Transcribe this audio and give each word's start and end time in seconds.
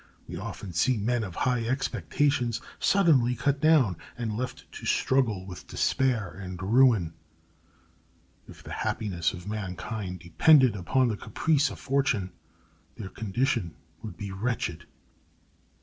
We 0.27 0.35
often 0.35 0.73
see 0.73 0.97
men 0.97 1.23
of 1.23 1.35
high 1.35 1.67
expectations 1.67 2.59
suddenly 2.79 3.35
cut 3.35 3.61
down, 3.61 3.97
and 4.17 4.35
left 4.35 4.65
to 4.71 4.83
struggle 4.87 5.45
with 5.45 5.67
despair 5.67 6.31
and 6.31 6.59
ruin. 6.59 7.13
If 8.47 8.63
the 8.63 8.71
happiness 8.73 9.31
of 9.31 9.47
mankind 9.47 10.17
depended 10.21 10.75
upon 10.75 11.09
the 11.09 11.17
caprice 11.17 11.69
of 11.69 11.77
fortune, 11.79 12.31
their 12.95 13.09
condition 13.09 13.75
would 14.01 14.17
be 14.17 14.31
wretched. 14.31 14.85